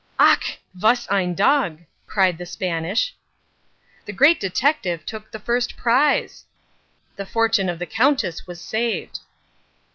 [0.19, 0.57] "Ach!
[0.81, 3.13] was ein Dog!" cried the Spanish.
[4.05, 6.45] The Great Detective took the first prize!
[7.17, 9.19] The fortune of the Countess was saved.